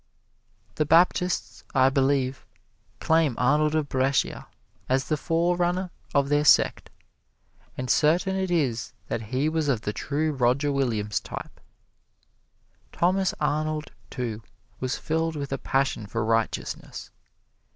[0.77, 2.43] The Baptists, I believe,
[2.99, 4.47] claim Arnold of Brescia
[4.89, 6.89] as the forerunner of their sect,
[7.77, 11.59] and certain it is that he was of the true Roger Williams type.
[12.91, 14.41] Thomas Arnold, too,
[14.79, 17.11] was filled with a passion for righteousness.